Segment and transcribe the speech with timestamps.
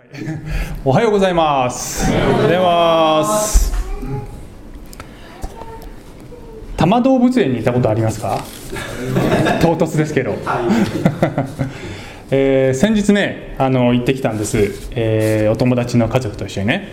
[0.84, 2.10] おはようございます。
[2.10, 3.72] おはようございます。
[6.76, 8.42] 多摩動物園に行ったことありますか？
[9.60, 10.36] 唐突ですけど。
[12.32, 14.56] えー先日ねあの行ってきたんです、
[14.92, 16.88] えーお友達の家族と一緒にね、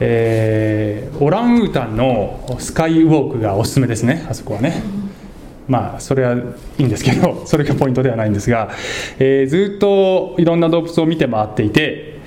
[0.00, 4.82] えーオランウータンのスカイウォークがおすすめですねあそこはね
[5.68, 6.38] まあそれはい
[6.78, 8.70] いんですけど それがポイントではないんですが、
[9.18, 12.18] えーずっといろんな動物を見て回っていて、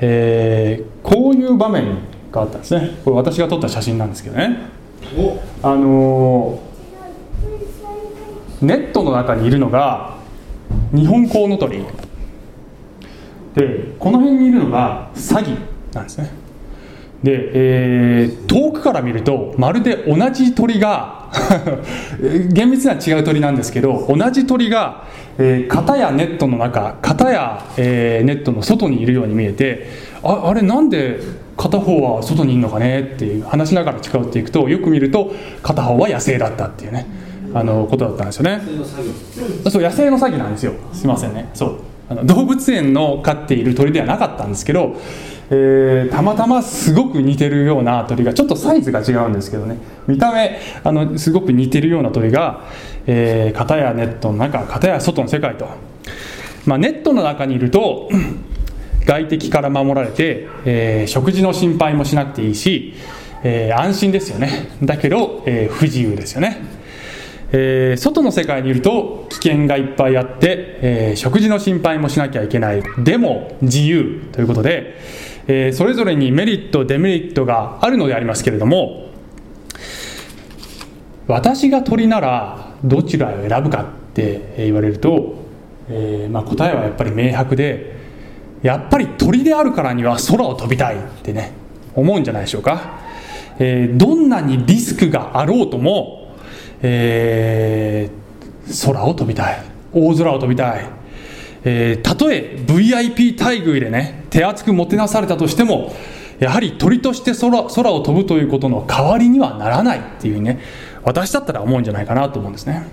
[0.00, 1.84] えーこういう場面
[2.32, 2.90] があったんですね。
[3.04, 4.58] これ私が撮った写真なんですけどね。
[5.62, 6.68] あのー
[8.66, 10.14] ネットの中にいるのが
[10.92, 11.84] 日本コウノトリ。
[13.54, 15.52] でこの辺にいるのがサギ
[15.92, 16.30] なんですね
[17.22, 21.28] で、えー遠くから見るとまるで同じ鳥が
[22.52, 25.04] 厳密には違う鳥なんですけど同じ鳥が、
[25.38, 29.86] えー片やネットの中片や、えーネットの外にいるように見えて
[30.22, 31.18] ああれなんで
[31.56, 33.00] 片方は外にいるのかね？
[33.00, 37.06] っていう話しながら近寄っていくとよく見ると片方は野生だったっていうね
[37.54, 38.60] あのことだったんですよね。
[39.68, 40.72] そう野生のサギなんですよ。
[40.92, 41.48] すいませんね。
[41.54, 41.74] そう
[42.10, 44.96] あの動物園の飼っている鳥ではなかったんですけど、
[45.50, 49.78] えーたまたますごく似てるような鳥がちょっとサイズが違うんですけどね。
[50.06, 52.64] 見た目あのすごく似てるような鳥が、
[53.06, 55.68] えー片やネットの中片や外の世界と、
[56.66, 58.08] まあ、ネットの中にいると
[59.06, 62.94] 外敵から守られて、えー食事の心配もしなくていいし、
[63.42, 64.70] え安心ですよね。
[64.82, 66.77] だけど、え不自由ですよね。
[67.52, 72.82] えー外の世界にいると危険がいっぱいあって、えー食事の心配もしなきゃいけない。
[72.98, 74.98] でも自由ということで、
[75.46, 79.08] えーそれぞれにメリットデメリットがあるのでありますけれども
[81.26, 85.36] 私が鳥ならどちらを選ぶかって言われると、
[85.88, 87.96] えーまあ、答えはやっぱり明白で
[88.62, 91.52] やっぱり鳥であるからには空を飛びたいってね
[91.94, 93.00] 思うんじゃないでしょうか、
[93.58, 96.17] えーどんなにリスクがあろうとも、
[96.82, 98.18] えー
[98.86, 99.62] 空を飛びたい。
[99.94, 100.86] 大空を飛びたい、
[101.64, 105.94] えーたとえ VIP 待遇でね手厚くもてなされたとしても
[106.38, 110.60] やはり鳥として空空を飛ぶということの代わりにはならないっていうね
[111.02, 112.86] 私だったら思うんじゃないかなと思うんですね。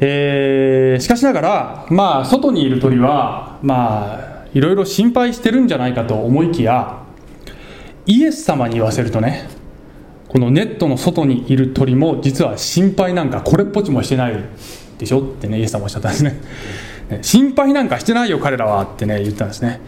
[0.00, 7.02] えーしかしながら、まあ、外にいる鳥は、まあ、いろいろ心配してるんじゃないかと思いきや、
[8.06, 9.48] イエス様に言わせるとね、
[10.32, 14.44] このネットの外にいる鳥も、実は心配なんかこれっぽっちもしてない
[14.96, 16.40] でしょってね、イエス様おっしゃったんですね。
[17.20, 19.82] 心配なんかしてないよ、彼らはってね、言ったんですね。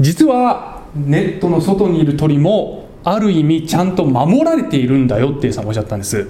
[0.00, 6.26] 実は、ネットの外にいる鳥も、ある意味、ちゃんと守られているんだよってイエス様おっしゃったんです。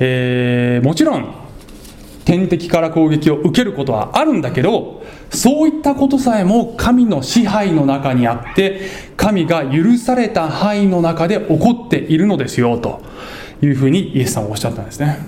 [0.00, 1.34] えーもちろん、
[2.30, 8.82] 天敵から攻撃を受けることはあるんだけどそういったことさえも神の支配の中にあって
[9.16, 13.02] 神が許された範囲の中で起こっているのですよと
[13.60, 15.18] いうふうにイエス様はおっしゃったんですね、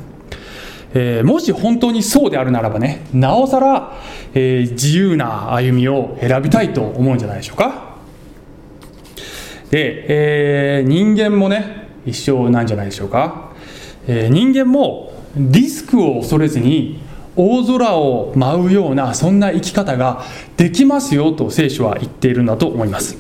[0.95, 3.99] えーもし本当にそうであるならばねなおさら、
[4.35, 7.97] えー自由な歩みを選びたいと思うんじゃないでしょうか。
[9.71, 13.51] で、えー人間もね一緒なんじゃないでしょうか、
[14.07, 17.01] え人間もリスクを恐れずに
[17.37, 20.25] 大空を舞うようなそんな生き方が
[20.57, 23.17] できますよと聖書は言っているんだと思います、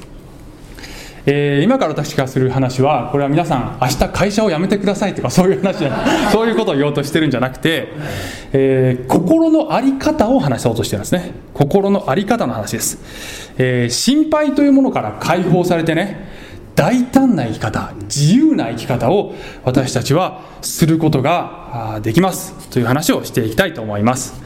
[1.24, 6.06] えー今から私がする話はこれは皆さん明日会社を辞めてくださいとかそういう話じゃない。
[6.32, 7.88] そういうことを言おうとしてるんじゃなくて、
[8.52, 11.30] えー心の在り方を話そうとしてるんですね。
[11.54, 12.98] 心の在り方の話です、
[13.56, 16.28] えー心配というものから解放されてね
[16.74, 19.34] 大胆な生き方自由な生き方を
[19.64, 24.40] 私たちはすることができますという話をしていきたいと思います。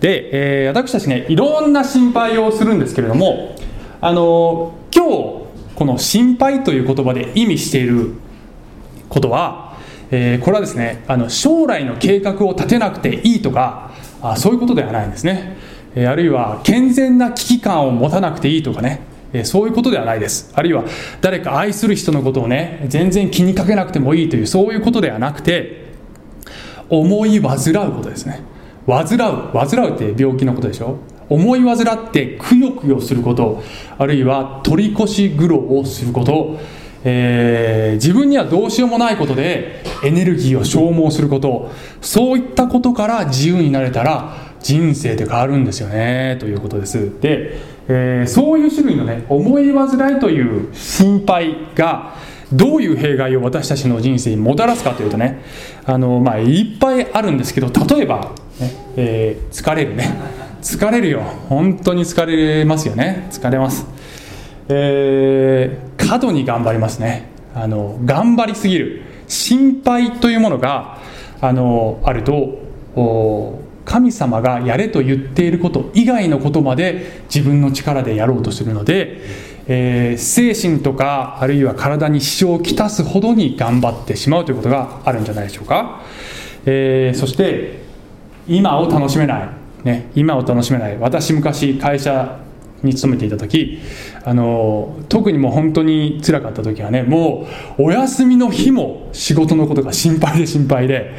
[0.00, 3.56] で、えー私たちねいろんな心配をするんですけれども
[4.00, 5.10] あの今日
[5.74, 8.14] この心配という言葉で意味している
[9.08, 9.76] ことは、
[10.10, 15.56] えーこれはですねあの将来の計画を立てなくていいとかあそういうことではないんですね、
[15.94, 19.00] えあるいは健全な危機感を持たなくていいとかね。
[19.32, 20.52] えそういうことではないです。
[20.54, 20.84] あるいは
[21.20, 25.88] 誰か愛する人のことをね全然気にかけなくてもいいというそういうことではなくて
[26.88, 27.56] 思い患
[27.88, 28.40] うことですね。
[28.86, 30.98] 患う患うって病気のことでしょ？
[31.28, 33.62] 思い患ってくよくよすること
[33.98, 36.58] あるいは取り越し苦労をすること、
[37.04, 41.70] えー自分にはどうしようもないことでエネルギーを消耗すること
[42.00, 47.20] そういったことから自由になれたら人生って変わるんですよねということです。
[47.20, 47.58] で、
[47.88, 52.14] えーそういう種類のね思い煩いという心配が
[52.52, 55.42] どういう弊害を私たちの人生にもたらすかというとね
[55.84, 60.38] あの、まあ、いっぱいあるんですけど例えば、ねえー疲れるね。
[60.62, 61.20] 疲れるよ。
[61.48, 63.28] 本当に疲れますよね。
[63.30, 63.86] 疲れます。
[64.68, 67.30] えー、過度に頑張りますね。
[67.54, 69.02] あの頑張りすぎる。
[69.28, 70.98] 心配というものが
[71.40, 72.58] あのあると
[73.88, 79.22] 神様がやれと言っていること以外のことまで自分の力でやろうとするので、
[79.66, 86.02] えー、精神とかあるいは体に支障をきたすほどに頑張ってしまうということがあるんじゃないでしょうか、
[86.66, 87.80] えー、そして
[88.46, 89.48] 今を楽しめない、
[89.84, 90.98] ね、今を楽しめない。
[90.98, 92.38] 私昔会社
[92.82, 93.80] に勤めていた時
[94.24, 97.48] あの特にもう本当につらかった時はねも
[97.78, 101.14] うお休みの日も仕事のことが心配で心配で、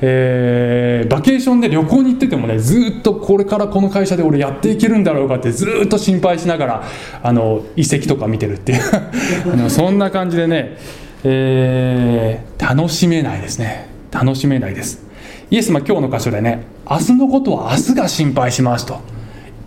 [0.00, 6.84] えー、バケーションで旅行に行っててもねずっとこれからこの会社で俺やっていけるんだろうかってずっと心配しながら
[7.22, 8.82] あの遺跡とか見てるっていう。
[9.52, 10.76] あのそんな感じでね、
[11.22, 13.88] えー、楽しめないですね。
[14.10, 15.04] 楽しめないです。
[15.50, 19.00] イエス様今日の箇所でね明日のことは明日が心配しますと。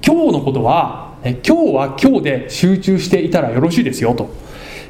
[0.06, 4.30] 今日のことはえ今日は今日で集中していたらよろしいですよと、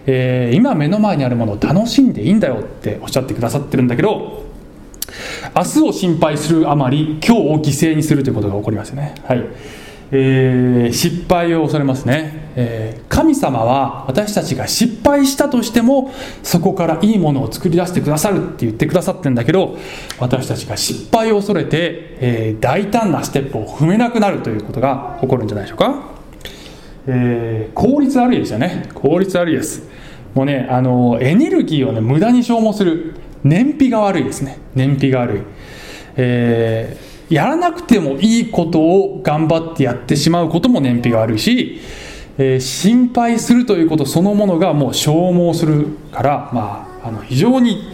[0.05, 4.43] えー、今目の前にあるものを楽しんでいいんだよっておっしゃってくださってるんだけど
[5.55, 9.15] 明日を心配するあまり今日を犠牲にするということが起こりますよね。
[9.25, 9.43] はい。
[10.11, 16.13] えー、失敗を恐れますね、えー、神様は私たちが失敗したとしても
[16.43, 19.77] そこからいいものを作り出してくださるって言ってくださってるんだけど
[20.17, 26.16] 私たちが失敗を恐れて、えー、大胆なステップを踏めなくなるということが起こるんじゃないでしょうか。
[27.07, 28.89] えー、効率悪いですよね。
[28.93, 29.83] 効率悪いです。
[30.35, 33.15] もうねあのエネルギーをね無駄に消耗する。
[33.43, 34.59] 燃費が悪いですね。
[34.75, 35.41] 燃費が悪い、
[36.17, 41.79] えー、やらなくてもいいことを頑張ってやってしまうことも燃費が悪いし、
[42.37, 47.93] えー、心配するということそのものがもう消耗するから、まあ、あの非常に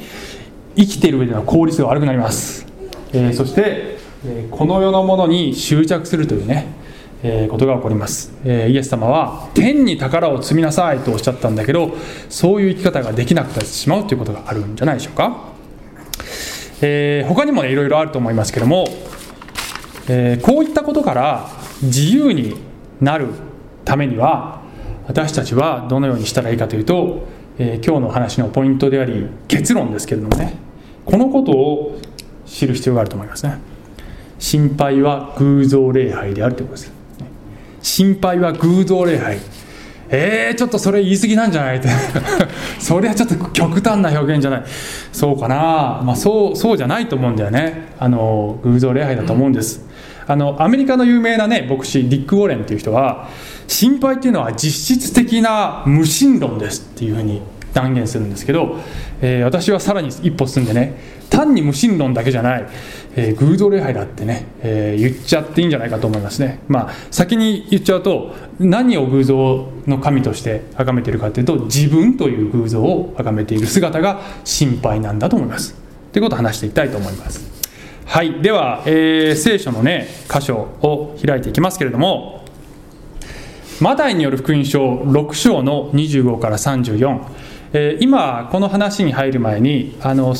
[0.75, 2.65] 生きている上での効率が悪くなります、
[3.12, 6.82] えー、そして、えこの世のものに執着するというね
[7.24, 11.96] えことが起こります、えイエス様は天に宝を積みなさいとおっしゃったんだけど
[12.30, 15.54] そういう生き方ができなくなってしまうということがあるんじゃないでしょうか、
[16.81, 18.86] えー、他にもねいろいろあると思いますけども、
[20.10, 21.50] え、こういったことから
[21.81, 22.56] 自由に
[23.00, 23.28] なる
[23.86, 24.62] ためには
[25.08, 27.28] 私たちはどのようにしたらいいかというと、
[27.58, 30.58] えー、今日の話のポイントであり結論ですけれどもね。
[31.06, 32.00] このことを
[32.46, 33.60] 知る必要があると思いますね。
[34.40, 36.93] 心配は偶像礼拝であるということです。
[37.83, 39.38] 心配は偶像礼拝。
[40.09, 41.77] えー、ちょっとそれ言い過ぎなんじゃない？
[41.77, 41.89] って。
[42.80, 44.63] それはちょっと極端な表現じゃない。
[45.12, 47.89] そうかな、まあ、そうそうじゃないと思うんだよね。
[48.00, 49.85] あの偶像礼拝だと思うんです。
[50.25, 53.27] あのアメリカの有名なね牧師ディック・ウォレンっていう人は
[53.68, 57.41] 心配っていうのは実質的な無神論ですっていうふうに
[57.74, 58.78] 断言するんですけど、
[59.22, 60.98] えー、私はさらに一歩進んでね
[61.30, 62.66] 単に無神論だけじゃない、
[63.16, 66.60] えー、偶像礼拝だってね、えー、言っちゃっていいんじゃないかと思いますね。
[66.68, 75.75] まあ先に言っちゃうと何を偶像の神として崇めているかというと自分という偶像を崇めている姿が心配なんだと思います。
[76.12, 77.52] ということを話していきたいと思います。
[78.06, 82.44] はいでは、えー、聖書のね箇所を開いていきますけれども
[83.80, 87.22] マタイによる福音書6章の25から34
[87.74, 90.36] え今この話に入る前にあの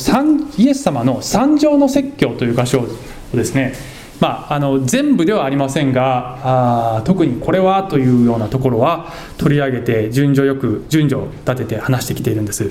[0.56, 3.74] イエス様の三条の説教という箇所をですね
[4.20, 12.70] まあ、あの全部ではありませんがあ特にこれはというようなところは取り上げて順序よく順序を立てて話してきているんです。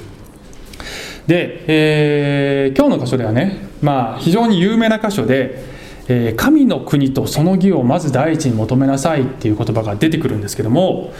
[1.27, 5.63] で、えー、今日の箇所ではね、まあ、非常に有名な箇所で、
[6.07, 11.13] えー、神の国とその義をまず第一に求めなさいっていう言葉が出てくるんですけども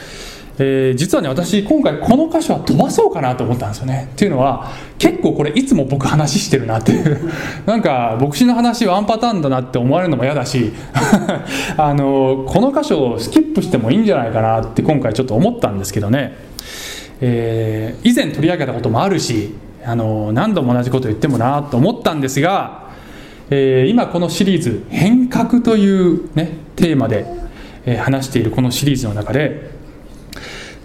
[0.56, 4.08] えー、実はね私今回この箇所は飛ばそうかなと思ったんですよね。
[4.12, 7.30] っていうのは結構これいつも僕話してるなっていう。
[7.66, 10.72] なんか牧師の話ワンパターンだなって思われるのも嫌だし
[11.76, 16.36] あのこの箇所をスキップしてもいいんじゃないかなって今回ちょっと思ったんですけどね、
[17.20, 22.84] えー、以前取り上げたこともあるしあの何度も同じこと言ってもなと思ったんですが、
[23.50, 27.26] えー、今このシリーズ「変革」という、ね、テーマで、
[27.86, 29.73] え話しているこのシリーズの中で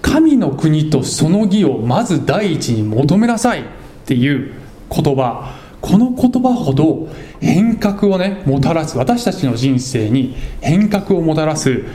[0.09, 3.63] 神の国とその義をまず第一に求めなさいっ
[4.05, 4.53] ていう
[4.89, 7.07] 言葉この言葉ほど
[7.39, 11.85] 変革をねもたらす私たちの人生に変革をもたらす、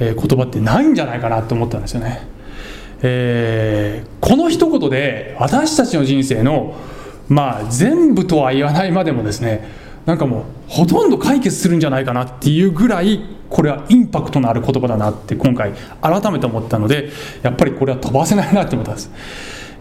[0.00, 2.26] え言葉ってないんじゃないかなと思ったんですよね、
[3.02, 6.74] えー、この一言で私たちの人生の
[7.28, 9.68] まあ全部とは言わないまでもですね
[10.06, 17.10] なんかもうほとんど解決するんじゃないかなっていうぐらいこれはインパクトのある言葉だなって今回改めて思ったので
[17.42, 19.10] やっぱりこれは飛ばせないなって思ったんです、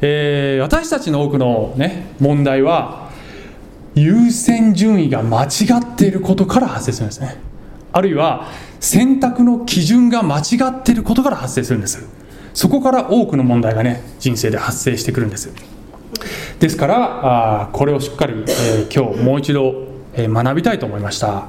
[0.02, 3.10] えー、私たちの多くの、ね、問題は
[3.96, 5.48] 優先順位が間違
[5.80, 7.38] っていることから発生するんですね。
[7.92, 8.48] あるいは
[8.80, 12.08] 選択の基準が間違っていることから発生するんです。
[12.54, 15.52] そこから多くの問題がね人生で発生してくるんです。
[16.60, 19.89] ですからあこれをしっかり、えー、今日もう一度、
[20.28, 21.48] 学びたいと思いました。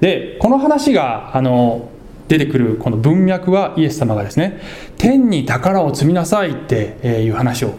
[0.00, 1.90] でこの話があの
[2.28, 4.60] 出てくるこの文脈はイエス様がですね
[4.96, 7.74] 天に宝を積みなさいっていう話を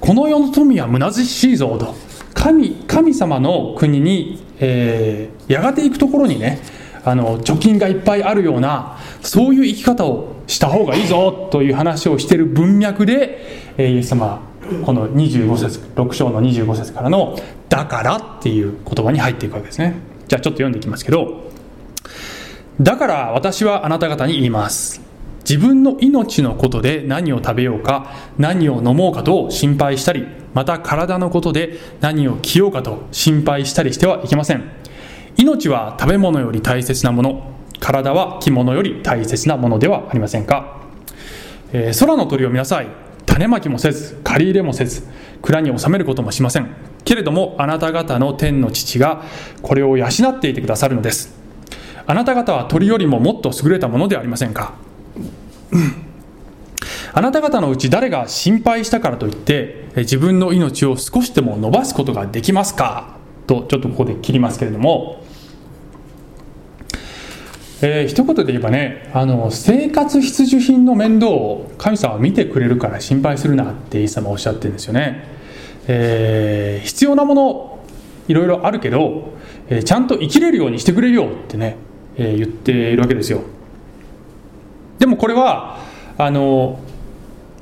[0.00, 1.94] この世の富は虚しいぞと
[2.32, 6.60] 神神様の国に、えー、やがて行くところにね
[7.04, 14.40] あの貯金がいっぱいあるようなそういう生き方をした方がいいぞという話をしている文脈で、えー、イエス様
[14.84, 19.96] この25節6章の25節からの「だから」っていう言葉に入っていくわけですね。
[20.28, 21.50] じゃあちょっと読んでいきますけど
[22.80, 25.00] だから私はあなた方に言います。
[25.48, 34.64] 自分の命のことで何を食べようか何を飲もうかと心配したりまた体のことで何を着ようかと心配したりしてはいけません。
[35.36, 40.80] 命は食べ物より大切なもの体は着物より大切なものではありませんか、
[41.72, 43.05] えー、空の鳥を見なさい。
[43.26, 45.02] 種まきもせず借り入れもせず
[45.42, 46.68] 蔵に収めることもしません。
[47.04, 49.22] けれどもあなた方の天の父が
[49.62, 51.34] これを養っていてくださるのです。
[52.06, 54.74] あなた方は鳥よりももっと優れたものではありませんか。
[57.12, 63.16] あなた方のうち誰が心配したからといって自分の命を少しでも伸ばすことができますか。
[63.46, 65.24] とちょっとここで切りますけれども、
[67.82, 75.28] えー、一言で言えばねあの生活必需品の面倒を神様は見てくれるから心配するなってイエス様おっしゃってるんですよね、
[75.86, 77.78] えー、必要なもの
[78.28, 79.34] いろいろあるけど、
[79.68, 81.76] えー、ちゃんと生きれるようにしてくれるよってね、
[82.16, 83.42] えー、言っているわけですよ。
[84.98, 85.78] でもこれは
[86.18, 86.80] あの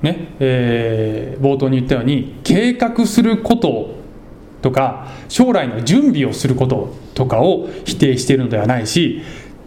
[0.00, 3.94] ねえー、冒頭に言ったように計画すること
[4.60, 9.22] とか将来の準備をすることとかを否定しているのではないし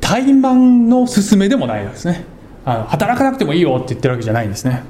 [0.08, 2.24] 怠慢の勧めでもないですね。
[2.64, 4.84] あの働かなくてもいいよって言ってるわけじゃないんですね。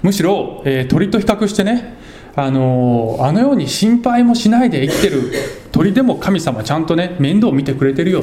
[0.00, 1.98] むしろ、えー、鳥と比較してね
[2.36, 5.32] あのあのように心配もしないで生きてる
[5.72, 8.22] 鳥でも神様ちゃんとね面倒を見てくれてるよ。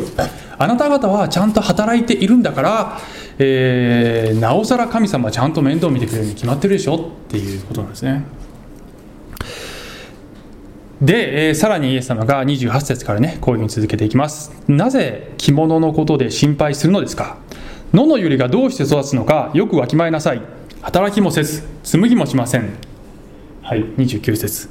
[0.57, 3.00] あなた方はちゃんと働いているんだから、
[3.38, 8.24] えー、なおさら神様ちゃんと面倒を見てくれるに決まってるでしょっていうことなんですね。
[11.01, 14.51] で、えー、さらにイエス様が28節からねこういうふうに続けていきます。
[14.68, 17.38] なぜ着物のことで心配するのですか？
[17.94, 20.42] 野の百合がどうして育つのかよくわきまえなさい。
[20.82, 22.74] 働きもせず紡ぎもしません。
[23.62, 24.70] はい、29節。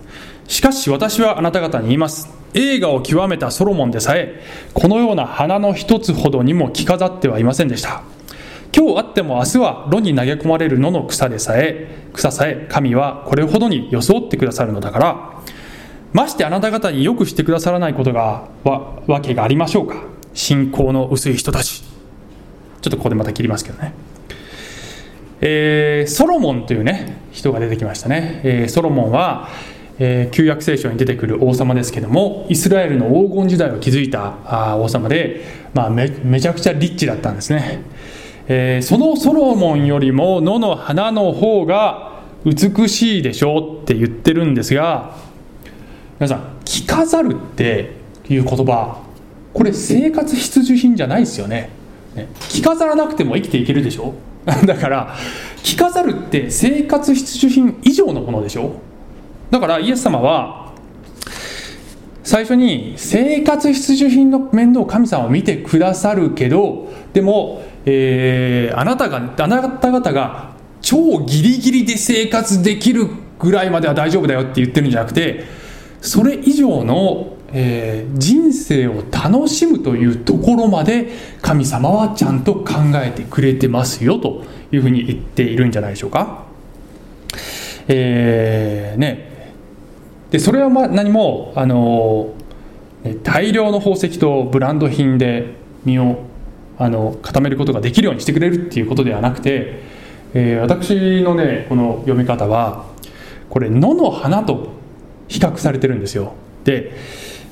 [0.49, 2.28] しかし私はあなた方に言います。
[2.54, 4.42] 映画を極めたソロモンでさえ
[4.75, 8.02] このような花の一つほどにも着飾ってはいませんでした。
[8.76, 15.37] 今日あっても明日は炉に投げ込まれる野の草でさえ草さえ神はこれほどに装ってくださるのだから。
[16.16, 20.02] ましてあなた方によくしてくださらないことがわわけがありましょうか。
[20.32, 21.82] 信仰の薄い人たち。
[21.82, 23.92] ちょっとここでまた切りますけどね。
[25.42, 29.50] えー、ソロモンというね人が出てきましたね、えー、ソロモンは、
[29.99, 35.44] えー、旧約聖書に出てくる王様ですけどもイスラエルの黄金時代を築いたあ王様で、
[35.75, 37.82] まあ、めめちゃくちゃリッチだったんですね、
[38.49, 45.25] えー、そのソロモンよりも野の花の方が美しいでしょうって言ってるんですが
[46.18, 47.92] 皆さん着飾るって
[48.28, 49.02] いう言葉
[49.52, 51.70] これ生活必需品じゃないですよね。
[52.14, 54.14] ね着飾らなくても生きていけるでしょ？
[54.66, 55.14] だから
[55.62, 58.73] 着飾るって生活必需品以上のものでしょ？
[59.50, 60.73] だからイエス様は
[62.23, 70.50] 最初に生活必需品の面倒を神様を見てくださるけどでも、えー、あなたがあなた方が
[70.82, 73.06] 超ギリギリで生活できる
[73.38, 75.44] ぐらいまでは大丈夫だよって言ってるんじゃなくて
[76.00, 81.10] それ以上のえー、人生を楽しむというところまで
[81.42, 86.44] 神様はちゃんと考えてくれてますよというふうに言っているんじゃないでしょうか。
[87.88, 89.54] えー、ね、
[90.30, 92.34] でそれはま何もあの
[93.22, 96.24] 大量の宝石とブランド品で身を
[96.78, 99.80] あの固めることができるようにしてくれるっていうことではなくて、
[100.34, 102.86] えー、私のねこの読み方は
[103.48, 104.75] これ野の花と
[105.28, 106.35] 比較されてるんですよ。
[106.64, 106.92] で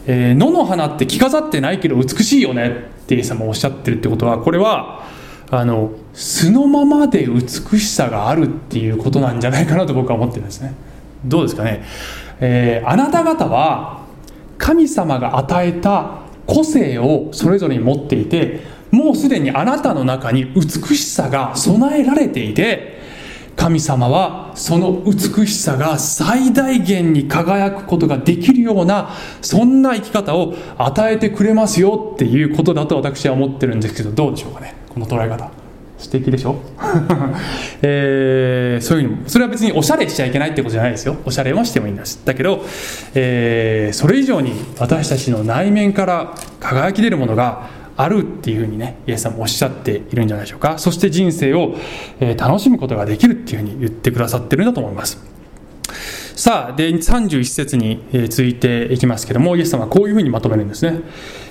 [0.07, 2.69] えー、野の花って着飾ってないけど美しいよね。
[3.05, 5.05] ってイエス様おっしゃってるってことはこれは
[5.51, 10.75] あの素のままで美しさがあるっていうことなんじゃないかなと僕は思ってるんですね。
[11.25, 11.83] どうですかね、
[12.41, 14.05] えー、あなた方は
[14.59, 22.99] 神様が与えた個性をそれぞれに持っていてもうすでにあなたの中に美しさが備えられていて
[23.57, 29.11] 神様はその美しさが最大限に輝くことができるような
[29.43, 34.75] そんな生き方を与えてくれますよっていうことだと私は思ってるんですけどどうでしょうかね？
[34.89, 35.65] この捉え方。
[35.97, 36.57] 素敵でしょ、
[37.81, 41.17] えー、そういうのもそれは別におしゃれしちゃいけないってことじゃないですよ。
[41.25, 42.63] おしゃれもしてもいいんですだけど、
[43.15, 50.79] えー、それ以上に私たちの内面から輝き出るものがあるっていうふうにねイエス様おっしゃっているんじゃないでしょうか。
[50.79, 51.77] そして人生を、
[52.37, 55.19] 楽しむことができるっていうふうに言ってくださってるんだと思います。
[56.37, 61.01] さあで31節に続いていきますけどもイエス様はこういうふうにまとめるんですね、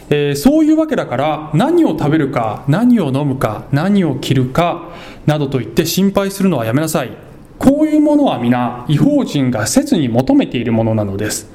[0.09, 4.89] えー、そういうわけだから何を食べるか何を飲むか何を着るか
[5.25, 7.15] などと言って心配するのはやめなさい。
[7.59, 11.49] こういうものは皆違法人が切に求めているものなのです。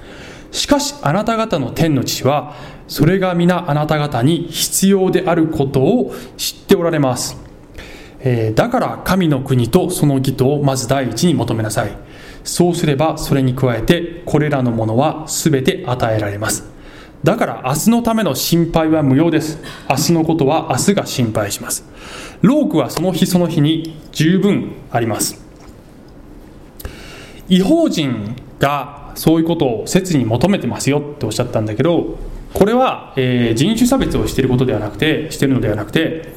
[0.50, 2.54] しかしあなた方の天の父は
[2.88, 7.36] それが皆あなた方に必要であることを知っておられます、
[8.20, 11.92] えー、だから神の国とその義とをまず第一に求めなさい。
[12.44, 16.64] そうすればそれに加えてこれらのものは全て与えられます。
[17.22, 19.58] だから明日のための心配は無用です。
[19.90, 21.84] 明日のことは明日が心配します。
[22.40, 25.44] ロークはその日その日に十分あります。
[27.48, 32.18] 違法人がそういうことを切に求めてますよっておっしゃったんだけど
[32.54, 36.32] これは、えー、人種差別をしていることではなくてしているのではなくて、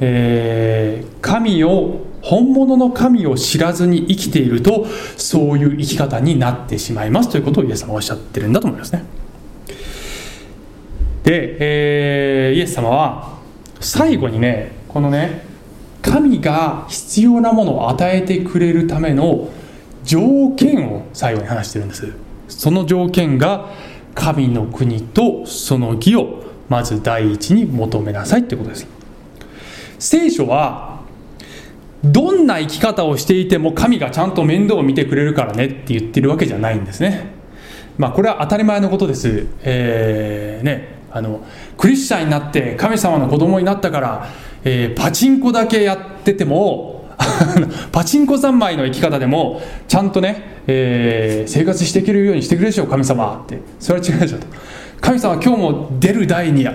[0.00, 7.30] えー、神を本物の神を知らずに生きているとそういう生き方になってしまいます。
[7.30, 9.04] ということをイエス様はおっしゃってるんだと思いますね。
[11.22, 13.38] で、えー、イエス様は
[13.80, 15.44] 最後にねこのね
[16.02, 19.48] 神が必要なものを与えてくれるための
[20.04, 22.12] 条件を最後に話してるんです。
[22.48, 23.70] その条件が
[24.14, 28.86] 神の国とその義をまず第一に求めなさいってことです。
[29.98, 31.00] 聖書は
[32.04, 37.32] どんな生き方をしていても神がちゃんと面倒を見てくれるからねって言ってるわけじゃないんですね。
[37.96, 39.46] まあこれは当たり前のことです。
[39.62, 41.44] えー、ねあの
[41.78, 44.28] クリスチャンになって神様の子供になったから、
[44.64, 46.93] えー、パチンコだけやってても
[47.92, 53.60] パチンコ三昧の生き方でもちゃんとね、えー、生活していけるようにしてくれるでしょう神様って。
[53.78, 54.46] それは違うでしょと。
[55.00, 56.66] 神様今日も出る台に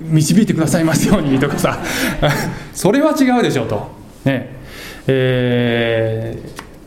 [0.00, 1.78] 導いてくださいますようにとかさ。
[2.74, 3.88] それは違うでしょうと。
[4.24, 4.56] ね。
[5.06, 6.38] え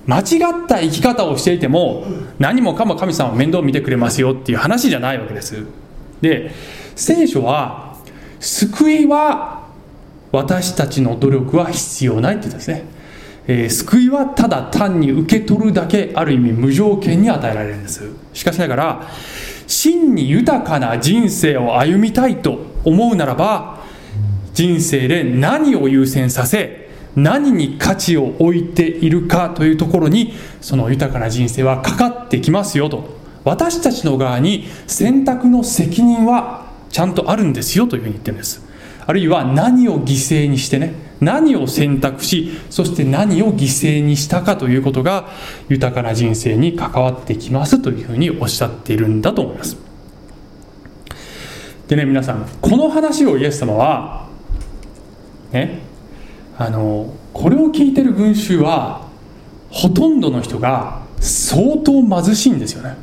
[0.08, 2.06] ー、間違った生き方をしていても
[2.40, 5.66] 何もかも神様は面倒見てくれますよっていう話じゃないわけです。
[6.22, 6.52] で
[6.96, 7.96] 聖書は
[8.40, 9.62] 救いは
[10.32, 12.86] 私たちの努力は必要ないって言ったんですね、
[13.48, 18.10] えー、救いはただ単に受け取るだけある意味無条件に与えられるんです。
[18.34, 19.08] しかしながら
[19.68, 23.82] 真に豊かな人生を歩みたいと思うならば
[24.54, 33.22] 人生で何を優先させ何に価値を置いているかというところにその豊かな人生はかかってきますよと。
[33.44, 38.64] 私たちの側に選択の責任はちゃんとあるんですよというふうに言ってるんです。
[39.06, 45.30] あるいは何を犠牲にしてね何を選択しそして何を犠牲にしたかということが
[45.70, 49.78] 豊かな人生に関わってきますというふうにおっしゃっているんだと思います。
[51.88, 54.28] でね皆さんこの話をイエス様は
[55.52, 55.82] ね
[56.58, 59.08] あのこれを聞いてる群衆は
[59.70, 62.96] ほとんどの人が相当貧しいんですよね。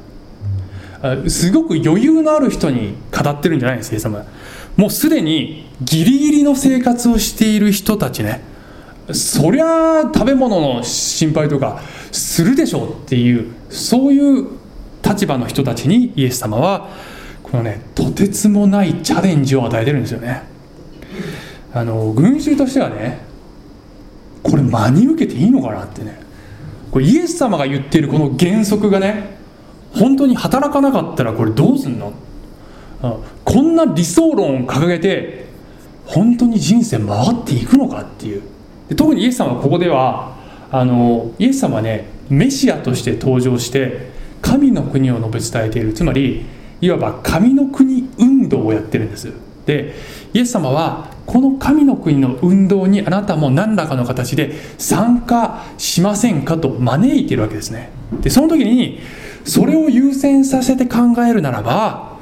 [1.29, 4.25] すごく余裕のある人に語ってるんじゃないですイエス様。
[4.77, 8.43] もうすでにギリギリの生活をしている人たちね。
[9.13, 11.81] そりゃ食べ物の心配とか
[12.13, 14.49] するでしょうっていうそういう
[15.03, 16.91] 立場の人たちにイエス様は
[17.43, 20.43] このねとてつもないチャレンジを与えてるんですよね。
[21.73, 23.21] あの群衆としてはね
[24.43, 26.21] これ真に受けていいのかなってね。
[26.91, 29.38] これイエス様が言っているこの原則がね
[29.93, 32.13] 本当に働かなかったらこれどうすんの？
[33.45, 35.47] こんな理想論を掲げて
[36.05, 38.43] 本当に人生回っていくのかっていう。
[38.97, 40.37] 特にイエス様はここでは
[40.71, 44.11] あのイエス様はねメシアとして登場して
[44.43, 45.93] 神の国を述べ伝えている。
[45.93, 46.45] つまり
[46.81, 49.33] いわば神の国運動をやってるんです。
[49.67, 49.95] で
[50.33, 57.91] イエス様はこの神の国の運動にあなたも何らかの形で参加しませんかと招いてるわけですね。
[58.23, 59.01] でその時に
[59.45, 60.99] それを優先させて考
[61.29, 62.19] えるならば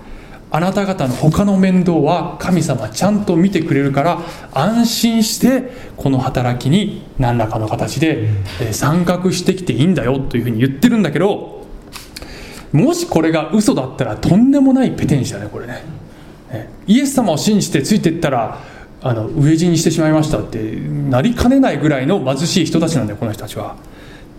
[0.50, 4.20] あなた方の他の面倒は神様ちゃんと見てくれるから
[4.52, 8.29] 安心してこの働きに何らかの形で
[8.72, 11.66] 参画してきていいんだよというふうに言ってるんだけど
[12.72, 15.85] もしこれが嘘だったらとんでもないペテン師だねこれね。
[16.87, 18.61] イエス様を信じてついていったら
[19.02, 23.76] あの飢え死にしてしまいましたってなりかねないぐらいの貧しい人たちなんだよこの人たちは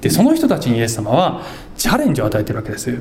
[0.02, 1.44] でその人たちにイエス様は
[1.78, 2.98] チャレンジを与えてるわけです。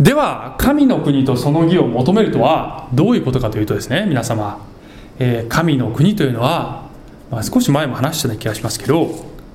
[0.00, 4.66] では神の国とその義を求めるとはどういうことかというとですね皆様、
[5.18, 6.88] えー、神の国というのは、
[7.30, 9.08] まあ、少し前も話したような気がしますけど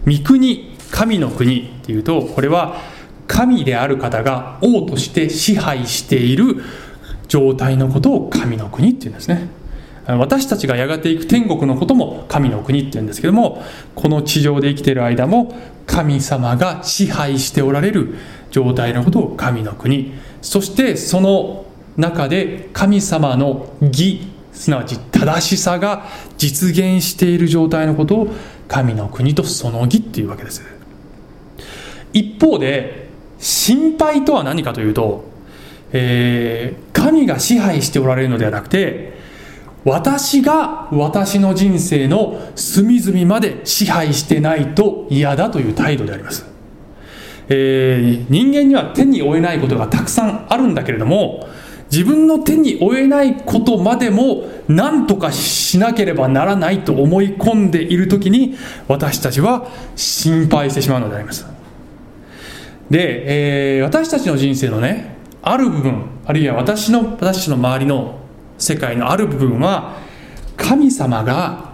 [0.05, 2.77] 御国神の国っていうとこれは
[3.27, 6.61] 神である方が王として支配している
[7.27, 9.49] 状態のことを神の国っていうんですね。
[10.07, 13.63] 私たちがやがていく天国のことも神の国っていうんですけども
[13.95, 15.55] この地上で生きている間も
[15.87, 18.15] 神様が支配しておられる
[18.51, 20.13] 状態のことを神の国。
[20.41, 21.65] そしてその
[21.97, 24.21] 中で神様の義
[24.53, 26.05] すなわち正しさが
[26.37, 28.27] 実現している状態のことを
[28.67, 30.63] 神の国とその義っていうわけです。
[32.13, 35.25] 一方で心配とは何かというと、
[35.91, 39.14] えー、神が支配しておられるのではなくて
[39.85, 46.45] 私が私の人生の隅々まで支配してないと嫌だという態度であります。
[47.47, 51.47] えー、人間には手に負えないことがたくさんあるんだけれども、
[51.91, 58.55] 自分の手に負えないことまでも何とかしなければならないと思い込んでいる時に
[58.87, 61.45] 私たちは心配してしまうのであります。
[62.89, 68.24] で、えー、私たちの人生のね、ある部分、あるいは私の、私たちの周りの
[68.57, 69.97] 世界のある部分は
[70.57, 71.73] 神様が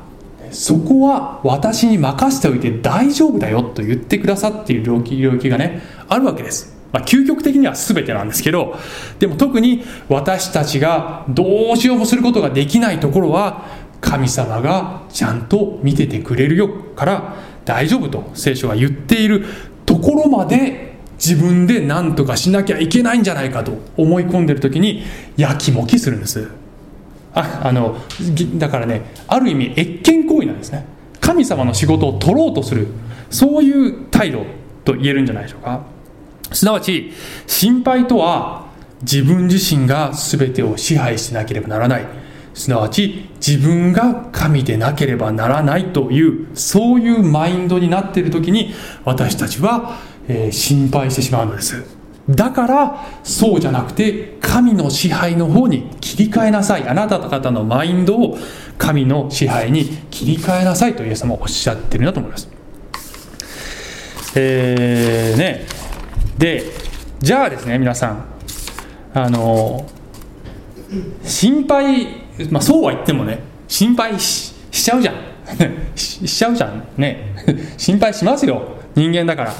[0.51, 8.75] そこは私に任せておいて大丈夫だよと言ってくださっている領域領域がねあるわけです、まあ、究極的には全てなんですけど
[9.19, 13.65] でも特に私たちがどうしようもすることができないところは
[14.01, 19.45] 神様がちゃんと見ててくれるよから大丈夫と聖書が言っている
[19.85, 25.03] ところまで自分で何とかしなきゃいけないんじゃないかと思い込んでる時に
[25.37, 26.60] やきもきするんです。
[27.33, 27.97] ああの
[28.55, 30.85] だからねある意味越権行為なんですね。
[31.19, 32.87] 神様の仕事を取ろうとする。
[33.29, 34.45] そういう態度
[34.83, 35.81] と言えるんじゃないでしょうか。
[36.51, 37.13] すなわち
[37.47, 38.67] 心配とは
[39.01, 42.07] 自分自身が全てを支配しなければならない。
[42.53, 48.73] すなわち自分が神でなければならないというそういうマインドになっている時に
[49.05, 52.00] 私たちは、えー、心配してしまうのです。
[52.35, 56.87] だからそうじゃなくて神の支配の方に切り替えなさい。
[56.87, 58.37] あなた方のマインドを
[58.77, 62.49] 神の支配に切り替えなさいとイエス様おっしゃってるんだと思います。
[64.35, 65.65] えー、ね。
[66.37, 66.63] で
[67.19, 68.25] じゃあですね皆さん。
[69.13, 69.85] あの
[71.23, 72.07] 心配
[72.49, 75.15] まあそうは言ってもね心配ししちゃうじゃん。
[75.95, 77.35] ししちゃうじゃんね。
[77.77, 78.63] 心配しますよ。
[78.95, 79.53] 人間だから、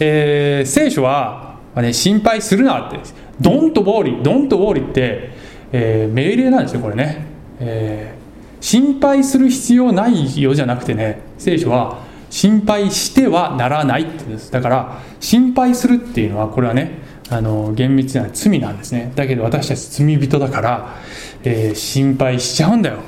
[0.00, 2.98] えー、聖書はまあね、心配するなって、
[3.40, 5.30] ドンとボーリー、ドンとボーリーって、
[5.72, 7.26] えー、命令なんですよ、これね、
[7.58, 14.50] えー、心配する必要ないよじゃなくてね、聖書は、心配してはならないって言うんです。
[14.50, 16.98] だから、心配するっていうのは、これはね、
[17.30, 19.12] あの厳密な罪なんですね。
[19.14, 20.96] だけど私たち罪人だから、
[21.42, 22.98] えー、心配しちゃうんだよ。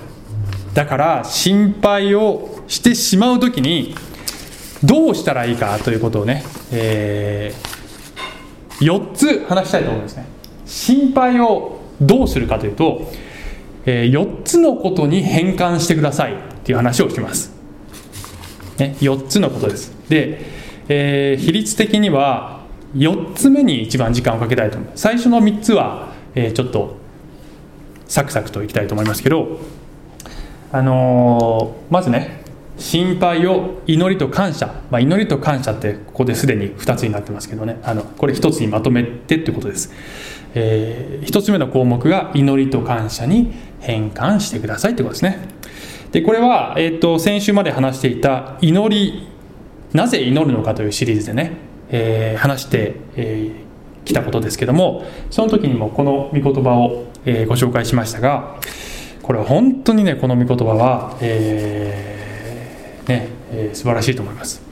[0.74, 3.94] だから、心配をしてしまうときに、
[4.84, 7.75] どうしたらいいかということをね、えー
[8.80, 10.26] 4つ話したいと思いますね。
[10.66, 13.10] 心配をどうするかというと、
[13.86, 17.52] えー、4つのことに変換してくださいっていう話をします、
[18.78, 19.92] ね、4つのことです。
[20.08, 20.40] で、
[20.88, 22.60] えー、比率的には
[22.94, 26.96] 4つ目に一番時間をかけたいと思います最初の3つは、えー、ちょっと
[28.06, 29.58] サクサクといきたいと思いますけど
[30.72, 32.45] あのー、まずね
[32.78, 37.78] 心配を祈りと感謝、まあ、祈りと感謝ってここですでに2つになってますけどね。
[37.82, 39.92] あのこれ1つにまとめてってことです、
[40.54, 45.48] えー、1つ目の項目が祈りと感謝に変換してくださいってことですね。
[46.12, 49.28] でこれは、えーと、先週まで話していた祈り
[49.92, 51.52] なぜ祈るのかというシリーズでね、
[51.90, 58.58] えー、話してき、えー、たことですけどもその時にもこの御言葉を、えー、ご紹介しましたが
[59.22, 62.15] これは本当にねこの御言葉は、えー
[63.06, 64.62] ね、えー、素晴らしいと思います。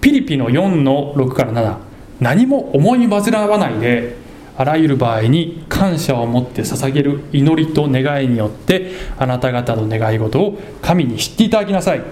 [0.00, 1.76] ピリピの4の6から7
[2.20, 4.16] 何も思い煩わないで
[4.56, 12.02] あらゆる場合に感謝を持って捧げる祈りと願いによってあなた方の願い事を神に知っていただきなさい。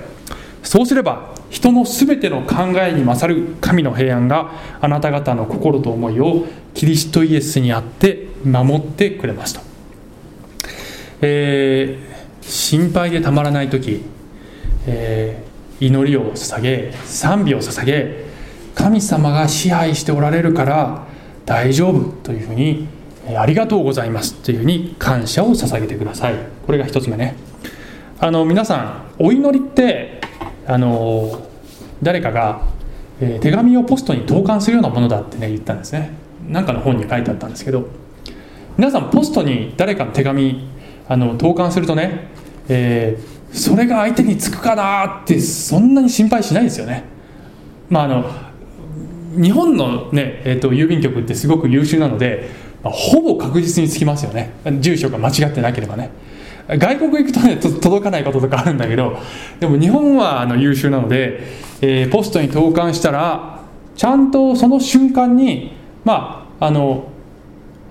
[0.62, 9.60] そうすれば人の全ての考えに勝る神の平安があなた方の心と思いをキリストイエスにあって守ってくれますと、
[11.20, 14.02] えー、心配でたまらない時、
[14.86, 15.51] えー
[15.86, 18.24] 祈りを捧げ賛美を捧げ
[18.74, 21.06] 神様が支配しておられるから
[21.44, 22.86] 大丈夫というふうに
[23.36, 26.34] ありがとうございますというふうに感謝を捧げてください。
[26.66, 27.36] これが一つ目ね。
[28.18, 30.20] あの皆さんお祈りって
[30.66, 31.46] あの
[32.02, 32.62] 誰かが
[33.22, 36.10] え、手紙をポストに投函するようなものだってね言ったんですね。
[36.48, 37.86] なんかの本に書いてあったんですけど
[38.76, 40.68] 皆さんポストに誰かの手紙
[41.08, 42.28] あの投函するとね、
[42.68, 47.04] えー、それが相手につくかなってそんなに心配しないですよね。
[47.90, 48.24] まああの
[49.40, 52.50] 日本のね、えーと、郵便局ってすごく優秀なので、
[52.82, 54.52] まあ、ほぼ確実につきますよね。
[54.80, 56.10] 住所が間違ってなければね。
[56.68, 59.18] 外国行くとね届かないこととかあるんだけど
[59.58, 61.40] でも日本はあの優秀なので、
[61.80, 63.60] えー、ポストに投函したら
[63.96, 65.72] ちゃんとその瞬間に
[66.04, 67.11] まああの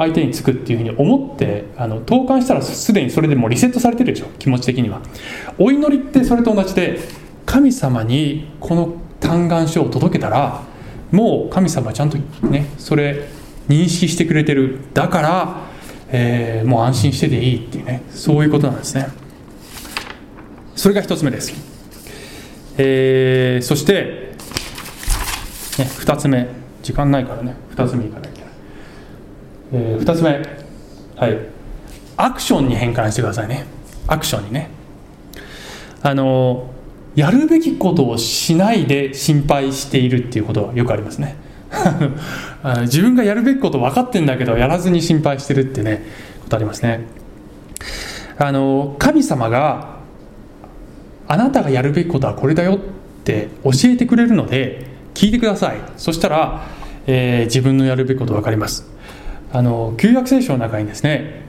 [0.02, 5.02] 相手につくっていうふうに思ってあの投函したらすでにそれでもうリセットされてるでしょ気持ち的には。
[5.58, 7.00] お祈りってそれと同じで
[7.46, 10.64] 神様にこの嘆願書を届けたら
[11.12, 13.28] もう神様はちゃんとねそれ
[13.68, 14.80] 認識してくれてる。
[14.94, 15.62] だから、
[16.10, 19.08] えー、もう安心してていいっていうねそういうことなんですね。
[20.76, 21.54] それが一つ目です、
[22.78, 24.34] えー、そして、
[25.78, 26.48] ね、二つ目。
[26.82, 27.56] 時間ないからね。
[27.70, 28.31] 二つ目いかなきゃいけない、
[29.74, 30.42] えー、二つ目。
[31.16, 31.38] はい。
[32.18, 33.66] アクションに変換してくださいね。
[34.08, 34.70] アクションにね。
[36.04, 36.72] あの
[37.16, 41.36] やるべきことをしないで心配しているっていうことはよくありますね。
[42.84, 46.04] 自分がやるべきこと分かってんだけどやらずに心配してるってね
[46.44, 47.02] ことありますね。
[48.38, 49.98] あの神様が
[51.28, 52.78] あなたがやるべきことはこれだよっ
[53.24, 55.78] て教えてくれるので聞いてください。
[55.98, 56.64] そしたら、
[57.08, 58.91] えー、自分のやるべきこと分かります。
[59.54, 61.42] あの旧約聖書の中にですね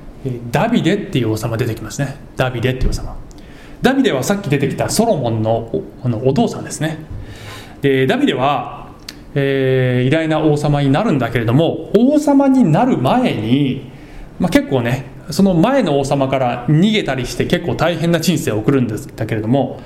[0.50, 2.16] ダビデっていう王様出てきますね。
[2.36, 3.16] ダビデっていう王様。
[3.80, 6.98] ダビデはさっき出てきたソロモンののお父さんですね。
[7.80, 8.92] でダビデは、
[9.34, 13.90] えー、偉大な王様になるんだけれども王様になる前に、
[14.38, 19.80] まあ、結構ねその前の王様から逃げたりして結構大変な人生を送るんですだけれども、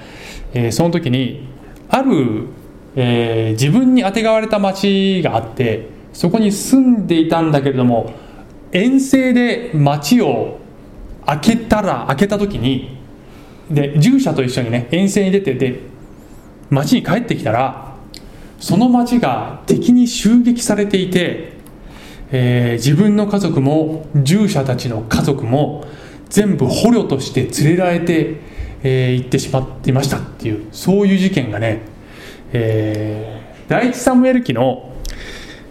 [0.52, 1.48] えー、その時に
[1.88, 2.48] ある、
[2.96, 8.14] えー、自分にあてがわれた町があってそこに住んでいたんだけれども
[8.72, 10.58] 遠征で町を
[11.26, 12.96] 開けたら開けた時に
[13.70, 15.80] で従者と一緒にね遠征に出てで
[16.70, 17.94] 町に帰ってきたら
[18.58, 21.52] その町が敵に襲撃されていて、
[22.32, 25.84] えー、自分の家族も従者たちの家族も
[26.30, 28.36] 全部捕虜として連れられて、
[28.82, 31.82] えー、行ってしまっていましたっていうそういう事件がね、
[32.54, 34.95] えー、第一サムエル記の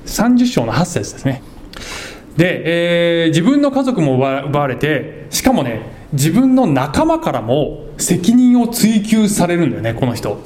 [0.05, 1.41] 30章の8節ですね。
[2.37, 10.39] で、えー、自分の家族も奪われてしかもね自分の仲間からも責任を追及されるんだよねこの人。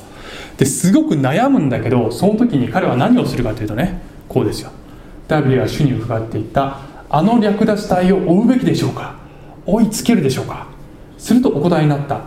[0.57, 4.71] ですごく悩むんだけどその時に彼は何をするかというとねこうですよ。
[5.27, 6.79] ダビデは主に伺っていった。
[7.09, 9.15] あの略奪隊を追うべきでしょうか？
[9.65, 10.67] 追いつけるでしょうか？
[11.17, 12.21] するとお答えになった。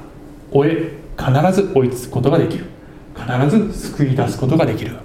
[0.51, 2.67] 追え必ず追いつくことができる。
[3.15, 4.97] 必ず救い出すことができる。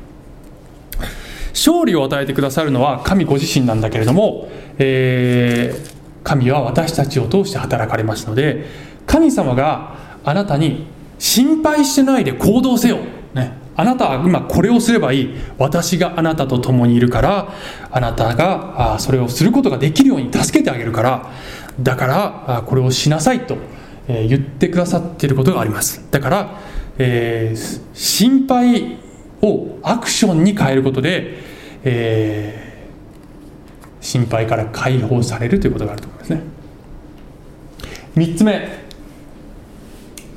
[1.58, 8.66] 勝利を与えてくださるのは神ご自身なんだけれども、えー、神は私たちを通して働かれますので
[9.08, 10.86] 神様があなたに
[11.18, 13.00] 心配してないで行動せよ、
[13.34, 15.36] ね、あなたは今これをすればいい。
[15.58, 17.54] 私があなたと共にいるから
[17.90, 21.32] あなたがそれをすることができるように助けてあげるから
[21.80, 23.58] だからこれをしなさいと
[24.08, 26.06] 言ってくださっていることがあります。
[26.12, 26.60] だから、
[27.00, 29.07] えー、心配
[29.42, 31.38] をアクションに変えることで、
[31.84, 32.68] えー
[34.08, 36.42] 心配から解放されるということがあると思いますね。
[38.16, 38.88] 3つ目。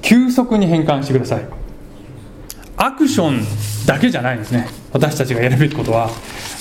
[0.02, 1.46] 急速に変換してください。
[2.76, 4.66] アクションだけじゃないんですね。
[4.92, 6.10] 私たちがやるべきことは。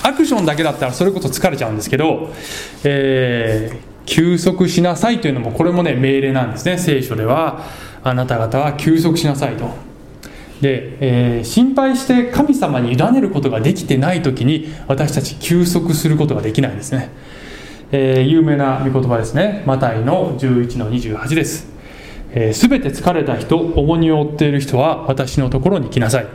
[0.03, 2.29] アクションだけだったらそれこそ疲れちゃうんですけど、
[2.83, 6.77] えー、休息しなさいというのもこれもね命令なんですね。
[6.77, 7.65] 聖書では
[8.03, 9.88] あなた方は休息しなさいと。
[10.61, 17.09] で、えー、心配して神様に委ねることができてない時に私たち休息することができないんですね、
[17.91, 19.63] えー、有名な御言葉ですね。
[19.65, 21.67] マタイの11の28です。
[22.53, 26.27] すべ、えー、て疲れた人重荷を負っている人は私のところに来なさい。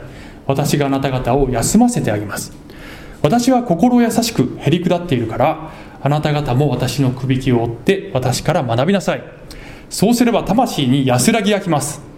[0.46, 2.52] 私があなた方を休ませてあげます。
[3.22, 5.70] 私は心優しくへりくだっているから
[6.02, 9.22] あなた方も私のくびきを追って私から学びなさい。
[9.88, 12.13] そうすれば魂に安らぎがきます。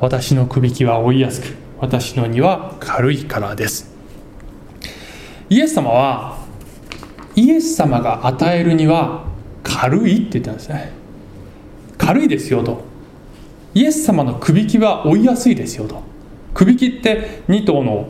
[0.00, 3.90] 私のくびきは追いやすく私の荷は軽いからです。
[5.50, 6.38] イエス様は
[7.34, 9.24] イエス様が与えるには
[9.64, 10.92] 軽いって言ったんですね。
[11.96, 12.82] 軽いですよと。
[13.74, 16.02] イエス様のくびきは追いやすいですよと。
[16.54, 18.08] くびきって2頭の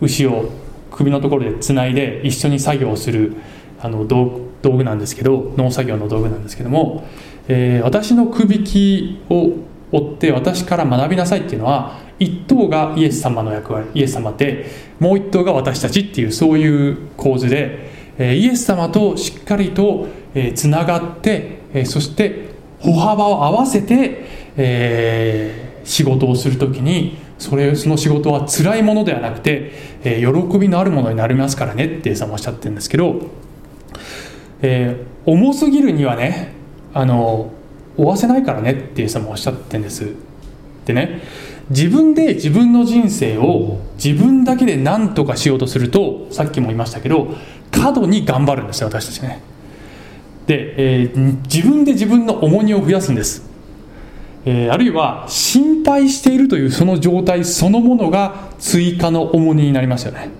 [0.00, 0.50] 牛を
[0.90, 3.36] 首のところでつないで一緒に作業をする
[3.80, 7.04] あの道具なんですけど農作業の道具なんですけども、
[7.48, 9.52] えー、私のくびきを
[9.92, 14.66] 追って私から学びなさいっていうのは一頭がイエス様の役割イエス様で
[14.98, 20.06] もう一頭が私たちっていうそういう構図でイエス様としっかりと
[20.54, 24.24] つながってそして歩幅を合わせて、
[24.56, 29.72] え、仕事をする時にそれその仕事は辛いものではなくて、
[30.04, 33.20] え、喜びのあるものになりますからねってイエス様おっしゃってるんですけど、
[34.62, 36.52] え、重すぎるにはね
[36.92, 37.52] あの
[38.02, 40.14] 負わせないからねってイエス様おっしゃってるんです。
[40.84, 41.22] でね
[41.70, 47.28] 自分で自分の人生を自分だけで何とかしようとするとさっきも言いましたけど
[47.70, 49.40] 過度に頑張るんですよ私たちね。
[50.46, 53.48] で、えー、自分で自分の重荷を増やすんです、
[54.44, 60.30] えー、あるいは心配しているというその状態そのものが追加の重荷になりますよね。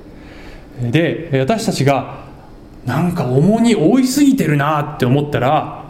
[0.91, 2.23] で私たちが
[2.85, 5.85] なんか重荷負いすぎてるなって思ったら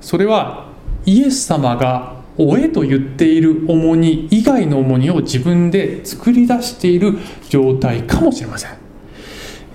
[0.00, 0.65] それは
[1.06, 8.76] イエス様が負えと言っている重荷以外の重荷を自分で作り出している状態かもしれません、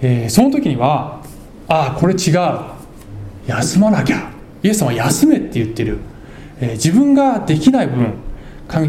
[0.02, 1.24] えー、その時には
[1.68, 2.82] ああこれ違う。
[3.48, 4.32] 休まなきゃ。
[4.64, 5.98] イエス様は休めって言ってる、
[6.60, 8.14] えー、自分ができない分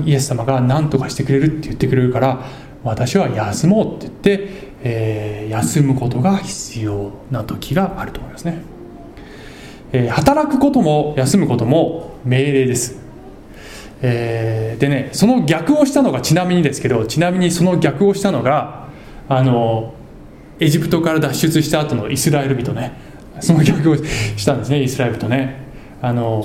[0.04, 2.44] イエス様が何とかしてくれるって言ってくれるから
[2.84, 4.48] 私は休もうって言って、
[4.82, 8.62] えー、休むことが必要な時があると思いますね、
[9.92, 12.96] えー、働くことも休むことも命令です、
[14.02, 18.88] えー、でねその逆をしたのがちなみにですけどちなみにその逆をしたのが
[19.28, 19.94] あの
[20.60, 22.92] エジプトから脱出した後のイスラエル人ね。
[23.40, 25.62] その逆をしたんですねイスラエルとね。
[26.00, 26.44] あの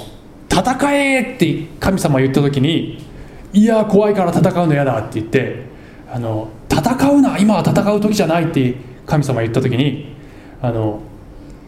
[0.49, 3.05] 戦えって神様言った時に
[3.53, 5.63] いや怖いから戦うの嫌だって言って
[6.11, 10.15] あの戦うな今は戦う時じゃないって神様言った時に
[10.61, 11.01] あの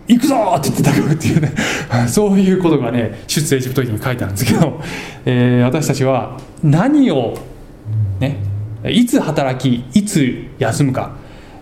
[0.09, 1.53] 行くぞって言って戦うっていうね。
[2.09, 4.81] そういうことがね出エジプト記に書いてあるんですけど、
[5.25, 7.37] えー、私たちは何を
[8.19, 8.37] ね
[8.85, 11.11] いつ働きいつ休むか、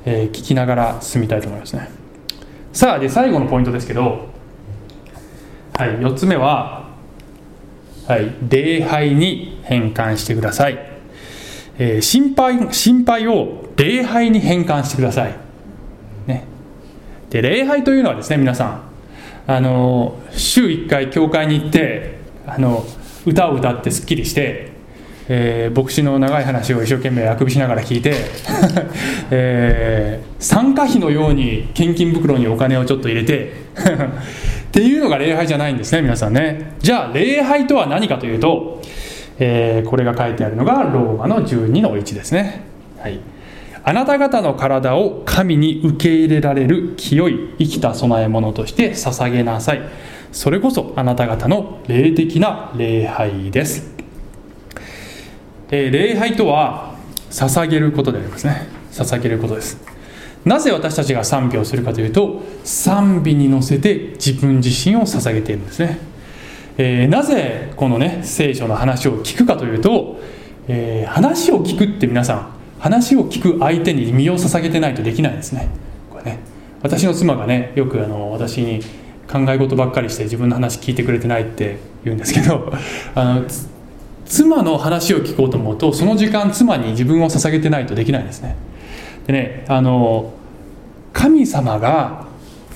[0.05, 1.89] えー、聞きながら進みたいと思いますね。
[2.71, 4.29] さあで最後のポイントですけど、
[5.73, 6.86] はい、4つ目は、
[8.07, 10.79] はい、礼拝に変換してください、
[11.79, 15.36] えー、心配心配を礼拝に変換してください、
[17.29, 18.81] で礼拝というのはですね皆さん
[19.47, 22.85] あの週1回教会に行ってあの
[23.25, 24.77] 歌を歌ってすっきりして
[25.29, 28.13] えー、牧師の長い話を一生懸命あくびしながら聞いて、
[29.29, 36.73] えー、参加費のように献金袋にお金をちょっと入れて っていうのが礼拝じゃないんですね皆さんね。
[36.79, 38.81] じゃあ礼拝とは何かというと、
[39.39, 42.61] えー、これが書いてあるのがローマの12の1ですね。
[42.97, 43.19] はい。
[43.88, 49.82] あなた方の体を神に受け入れられる清い生きた供え物として捧げなさい。
[50.34, 53.89] それこそあなた方の霊的な礼拝です。
[55.71, 56.95] えー、礼拝とは
[57.30, 58.67] 捧げることでありますね。
[58.91, 59.82] 捧げることです。
[60.43, 65.97] なぜ私たちが賛美をするかというと賛美に乗せて自分自身を捧げているんですね、
[66.78, 70.19] えー、なぜこのね聖書の話を聞くかというと、
[70.67, 75.69] えー、話を聞くって皆さん話を聞く相手に身を捧げてないとできないですね。
[76.11, 76.39] これね。
[76.81, 78.81] 私の妻がねよくあの私に
[79.31, 82.71] 考え事ばっかりして自分の話聞いてくれてないって言うんですけど
[83.15, 83.45] あの
[84.25, 88.55] 妻の話を聞こうと思うとその時間妻に自分を捧げてないとできないんですね。
[89.25, 90.31] でねあの
[91.13, 92.25] 神様が、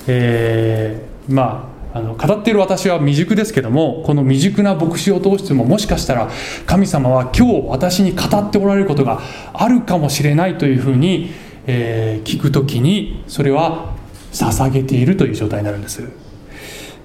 [0.08, 6.30] えー、まああの語っている私は未熟ですけどもこの未熟な牧師を通してももしかしたら
[6.66, 9.20] 神様は今日私に語っておられることが
[9.52, 11.30] あるかもしれないというふうに、
[11.66, 13.94] えー、聞く時にそれは
[14.32, 16.08] 捧げているという状態になるんです、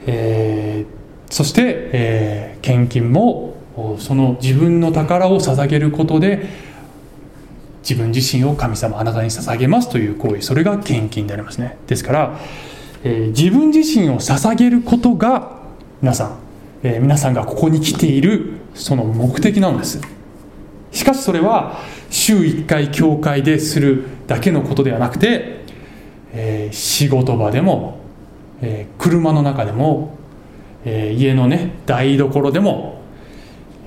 [0.05, 3.57] えー、そして、えー、献金も
[3.99, 6.47] その自分の宝を捧げることで
[7.87, 11.77] 自分自身を神様あなたに捧げますという行為それが献金でありますね。
[11.87, 12.39] ですから、
[13.03, 15.57] えー、自分自身を捧げることが
[16.01, 16.37] 皆さん、
[16.83, 20.01] えー、皆さんがここに来ているその目的なんです。
[20.91, 21.79] しかしそれは
[22.09, 25.65] 週1回教会でするだけのことではなくて、
[26.33, 27.99] えー、仕事場でも、
[28.61, 30.17] え車の中でも、
[30.85, 32.97] え家のね台所でも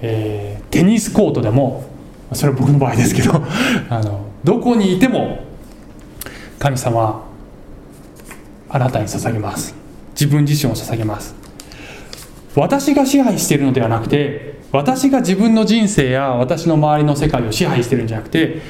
[0.03, 1.85] え、テニスコートでも
[2.32, 3.32] それは僕の場合ですけど
[3.91, 5.41] あのどこにいても
[6.59, 7.24] 神様
[8.71, 9.75] あなたに捧げます。
[10.12, 11.35] 自分自身を捧げます。
[12.55, 18.61] 私が支配しているのではなくて私が自分の人生や私の周りの世界を支配しているんじゃなくて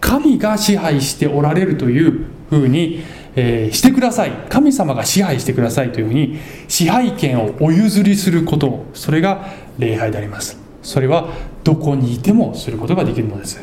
[0.00, 3.02] 神が支配しておられるというふうに、
[3.36, 4.30] えー、してください。
[4.48, 6.38] 神様が支配してくださいというふうに
[6.68, 9.46] 支配権をお譲りすることそれが
[9.78, 10.58] 礼拝であります。
[10.82, 11.28] それは
[11.62, 13.60] どこにいてもすることができるのです。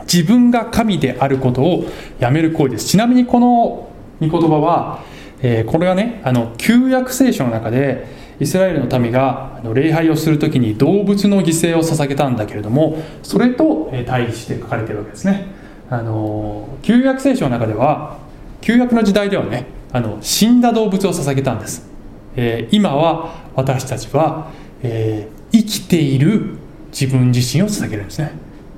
[0.00, 1.84] 自分が神であることを
[2.18, 2.86] やめる行為です。
[2.88, 3.88] ちなみにこの
[4.20, 5.02] 御言葉は、
[5.40, 8.06] えー、これはねあの旧約聖書の中で
[8.40, 15.46] イスラエルの民が礼拝をする時に動物の犠牲を捧げたんだけれどもそれと対比して書かれてるわけですね。
[15.90, 18.18] あの旧約聖書の中では
[18.60, 21.86] 旧約の時代ではねあの死んだ動物を捧げたんです、
[22.34, 24.50] えー、今は私たちは、
[24.82, 26.56] えー、生きている
[26.90, 28.32] 自分自身を捧げるんですね。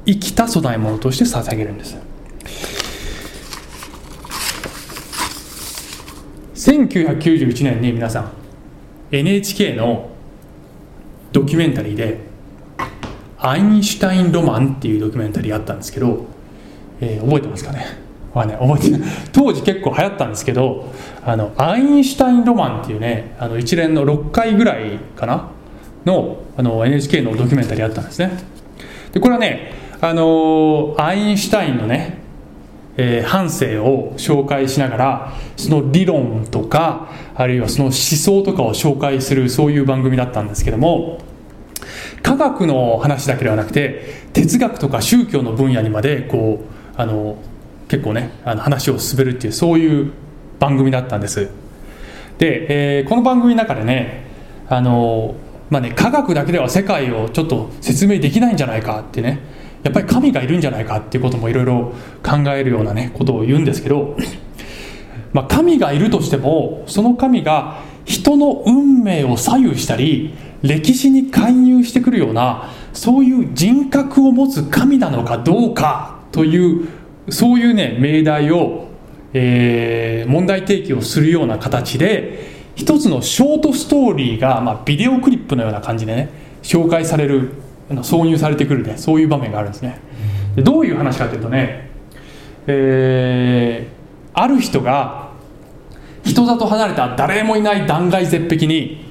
[0.06, 1.96] 生きた供え物として捧げるんです。
[6.56, 8.32] 1991年に皆さん
[9.12, 10.08] NHK の
[11.30, 12.18] ドキュメンタリーで
[13.38, 16.24] 「アインシュタイン・ロマン」っていうドキュメンタリーあったんですけど、
[17.02, 17.84] えー、覚えてますかね？
[18.32, 20.90] はね覚えて 当時結構流行ったんですけど
[21.26, 25.50] あのアインシュタイン・ロマンっていうねあの一連の6回ぐらいかな？
[26.06, 28.30] のあの NHK のドキュメンタリーあったんですね。
[29.12, 32.24] でこれはねあのアインシュタインのね
[32.96, 41.20] えー、半生を紹介しながらその理論とかあるいはその思想とかを紹介するそういう番組だったんですけども
[42.22, 46.64] 科学の話だけではなくて哲学とか宗教の分野にまでこ
[46.96, 47.36] うあの
[47.88, 50.12] 結構ねあの話を進めるっていうそういう
[50.58, 51.50] 番組だったんです。
[52.38, 54.26] で、えー、この番組の中でね
[54.68, 55.34] あの
[55.70, 59.40] まあね科学だけでは世界をちょっと説明できないんじゃないかってね
[59.86, 64.16] やっぱり神がいるんじゃないかっていうこともいろいろ考えるようなねことを言うんですけど、
[65.32, 76.88] まあ、神がいるとしてもその神が人の運命を左右したり歴史に介入してくるようなそういう人格を持つ神なのかどうかという
[77.28, 78.88] そういうね命題を、
[79.34, 86.30] えー、問題提起をするような形で一つのショートストーリーが、まあ、ビデオクリップのような感じでね
[86.64, 88.94] 紹介される挿入されてくるね。
[88.96, 90.00] そういう場面があるんですね。
[90.56, 91.90] でどういう話かというとね、
[92.66, 95.30] えー、ある人が
[96.24, 99.06] 人里離れた誰もいない断崖絶壁に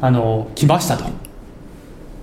[0.00, 1.04] あの来ましたと。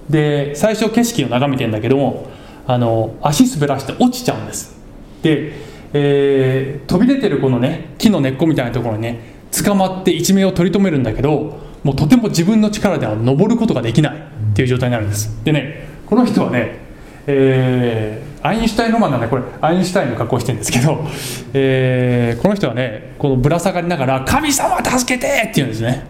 [0.09, 2.27] で最初景色を眺めてんだけども
[2.65, 4.77] あの足滑らして落ちちゃうんです。
[5.21, 5.53] で、
[5.93, 9.19] えー、飛び出てるこのね木の根っこみたいなところにね
[9.51, 14.36] 捕まって一命を取り留めるんだけどもうとても自分の力では登ることができない。
[14.57, 16.79] っていう状態になるんですでねこの人はね、
[17.27, 21.05] えー、アインシュタインロマンなんでこれアインシュタインの格好してるんですけど、
[21.53, 26.07] えー、この人はねこのぶら下がりながら「神様助けて!」って言うんですね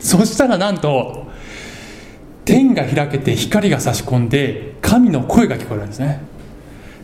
[0.00, 1.28] そしたらなんと
[2.44, 6.22] 天が開けて光が差し込んで神の声が聞こえるんですね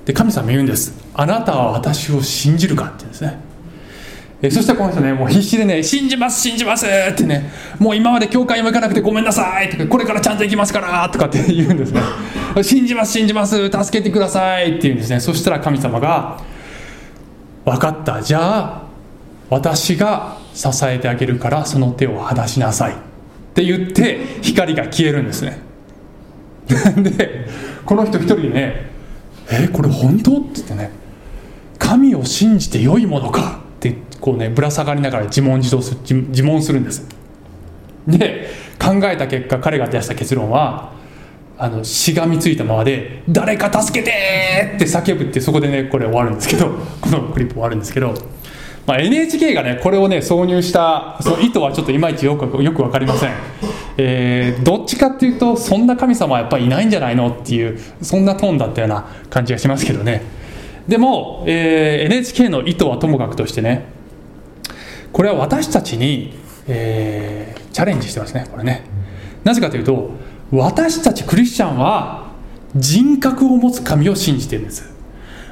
[0.05, 3.39] で神様言うんです「あなたは私を信じるか?」って言うんですね
[4.43, 12.01] えそしてこの人ねもう必死でね「信じます信じます」ってね「もう今まで教会も行かなくてごめんなさい」とか「これからちゃんと行きますから」とかって言うんですね
[12.63, 15.21] 「信じます信じます助けてください」って言うんですね。
[15.21, 16.39] そしたら神様が
[17.67, 18.23] 「分かった。
[18.23, 18.83] じゃあ
[19.51, 22.97] 私が支えてあげるからその手を離しなさい」っ
[23.53, 25.59] て言って光が消えるんですね。
[26.97, 27.47] で
[27.85, 28.91] この人一人でね
[29.53, 30.91] 「えこれ本当?」って言ってね
[31.79, 33.60] 「神を信じて良いものか」
[34.21, 37.07] こうねぶら下がりながら自問自答する自問するんです
[38.07, 38.49] で
[38.79, 40.93] 考えた結果彼が出した結論は
[41.59, 44.13] あのしがみついたままで「誰か助けて!」
[44.77, 48.15] って叫ぶってそこでねこれ終わるんですけど このクリップ終わるんですけど、
[48.87, 53.31] まあ、NHK がねこれをね挿入したその意図はちょっといまいちよくよく分かりません、
[53.99, 60.23] えー、どっちかっていうとそんな神様はやっぱりいないんじゃないのっていうそんなトーンだったような感じがしますけどね
[60.89, 64.00] でも、えー、NHK の意図はともかくとしてね
[65.13, 66.35] これは私たちに、
[66.69, 68.85] えー、チャレンジしてますねこれね。
[69.45, 70.11] なぜかというと
[70.53, 72.31] 私たちクリスチャンは
[72.77, 74.91] 人格を持つ神を信じてるんです。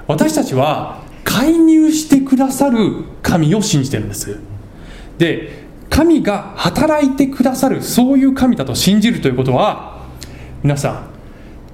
[0.07, 4.39] 私たちは介入してくださる神を信じてるんです。
[5.19, 10.07] で神が働いてくださるそういう神だと信じるということは
[10.63, 11.11] 皆さん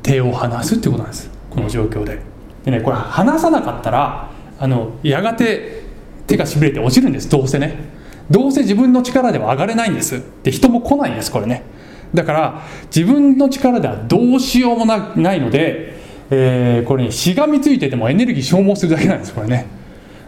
[0.02, 1.30] 手を離すってことなんです。
[1.50, 2.20] この状況で。
[2.64, 5.83] でねこれ離さなかったらあのやがて
[6.26, 7.28] 手がしびれて落ちるんです。
[7.28, 7.92] どうせね。
[8.30, 10.22] どうせ自分の力では上がれないんです。
[10.42, 11.62] で人も来ないんですこれね。
[12.14, 12.62] だから
[12.94, 15.98] 自分の力ではどうしようもないので、
[16.30, 19.66] えー、これにしがみついててもエネルギー消耗するだけなんですこれね。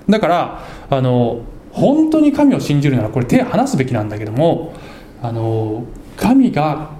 [0.08, 4.74] だからあの本当に神を信じるならこれ手離すべきなんだけども
[5.22, 5.84] あの
[6.16, 6.90] 神が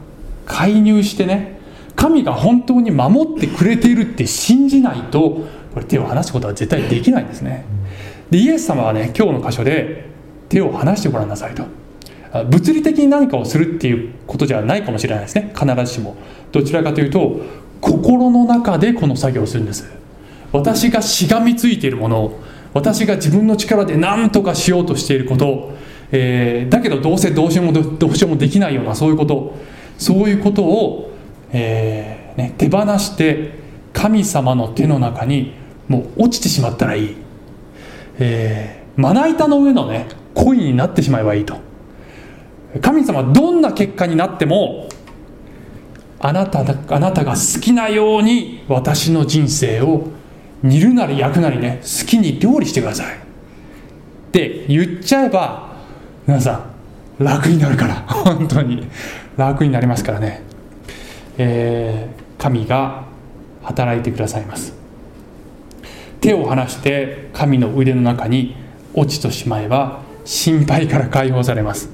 [0.44, 1.60] 介入してね
[1.94, 7.64] 神が本当に守ってくれているって信じないとこれ手を離すことは絶対できないんですね。
[8.30, 10.06] でイエス様はね今日の箇所で
[10.48, 11.64] 手を離してごらんなさいと。
[12.50, 15.54] 物理的に何かをするっていうことじゃないかもしれないですね。
[15.54, 16.16] 必ずしも。
[16.52, 17.40] どちらかというと
[17.80, 19.90] 心の中でこの作業をするんです。
[20.52, 22.32] 私がしがみついているもの
[22.74, 25.72] 私が自分の力で何とかしようとしていること、
[26.12, 29.54] えー、だけどどうせどうしようもどうしようもできないようなそういうこと。
[29.98, 31.10] そういうことを、
[31.52, 33.52] えーね、手放して
[33.92, 35.54] 神様の手の中に
[35.88, 37.16] もう落ちてしまったらいい、
[38.18, 41.58] えー、まな板の上のね恋になってしまえばいいと。
[42.80, 44.88] 神様どんな結果になっても
[46.18, 50.08] あなたあなたが好きなように私の人生を
[50.62, 53.16] 煮るなり焼くなりね好きに料理してください。
[53.16, 53.18] っ
[54.32, 55.74] て言っちゃえば
[56.26, 56.68] 皆さ
[57.18, 57.94] ん楽になるから。
[58.08, 58.86] 本当に。
[59.36, 60.42] 楽になりますからね、
[61.36, 63.04] えー、神が
[63.62, 64.72] 働いてくださいます。
[66.20, 68.56] 手を離して神の腕の中に
[68.94, 71.90] 落ちとしまえば心配から解放されます。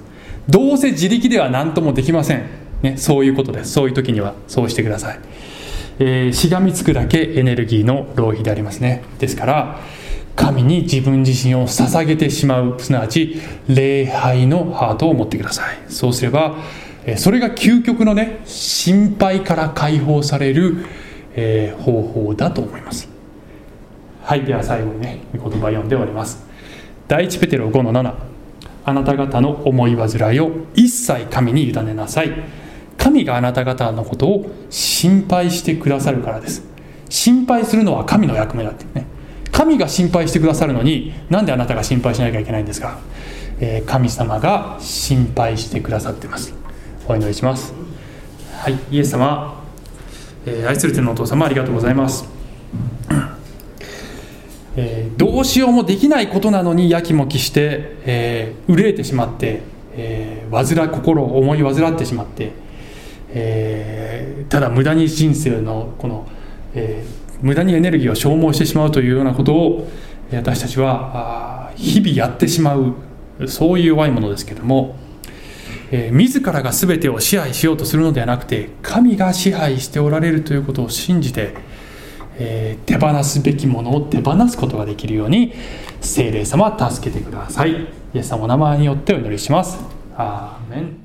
[0.49, 2.47] どうせ自力では何ともできません、
[2.83, 3.73] ね、そういうことです。
[3.73, 5.21] そういう時にはそうしてください、
[5.99, 9.05] えー、しがみつくだけエネルギーの浪費でありますね。
[9.19, 9.81] ですから
[10.35, 13.37] 神に自分自身を捧げてしまうすなわち
[13.69, 15.77] 礼拝のハートを持ってください。
[15.89, 16.57] そうすれば
[17.17, 20.87] それが究極のね心配から解放される、
[21.35, 23.12] え、方法だと思います。
[24.23, 24.45] はい。
[24.45, 26.45] では最後にね御言葉読んで終わります。
[27.09, 28.15] 第一ペテロ5の7
[28.85, 32.33] あなた方の思い煩いを一切神に委ねなさい。
[32.99, 36.65] 神があなた方のことを心配してくださるからです。
[37.09, 39.07] 心配するのは神の役目だってね。
[39.51, 42.99] 神が心配してくださるのになんであなたが心配しなきゃいけないんですか、
[43.61, 46.55] えー、神様が心配してくださってます。
[47.07, 47.75] お祈りします。
[48.57, 48.79] はい。
[48.91, 49.63] イエス様、
[50.47, 52.25] えー、愛する天のお父様ありがとうございます。
[54.77, 59.61] えー、どうしようもできないことなのにやきもきして、えー、憂えてしまって、
[59.95, 62.53] えー、煩心を思い煩ってしまって、
[63.31, 66.27] えー、ただ無駄に人生のこの、
[66.75, 69.89] えー、無駄にエネルギーを消耗してしまうというようなことを
[70.33, 72.95] 私たちは日々やってしまう
[73.47, 74.97] そういう弱いものですけども、
[75.91, 81.55] え、自らが全てを支配しようとするのではなくて神が支配しておられるということを信じて
[82.39, 85.53] えー、手放すべきものを手放すことができるように
[86.01, 87.73] 聖霊様助けてください。
[87.73, 89.79] イエス様お名前によってお祈りします。
[90.17, 91.02] アーメン